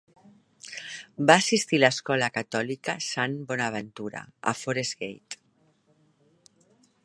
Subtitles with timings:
[1.31, 5.41] Va assistir a l'escola catòlica Saint Bonaventure, a Forest Gate.